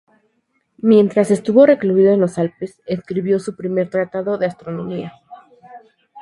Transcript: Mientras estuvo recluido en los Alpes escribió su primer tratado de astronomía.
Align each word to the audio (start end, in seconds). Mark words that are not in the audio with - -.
Mientras 0.81 1.29
estuvo 1.29 1.67
recluido 1.67 2.11
en 2.11 2.19
los 2.21 2.39
Alpes 2.39 2.81
escribió 2.87 3.37
su 3.37 3.55
primer 3.55 3.91
tratado 3.91 4.39
de 4.39 4.47
astronomía. 4.47 5.13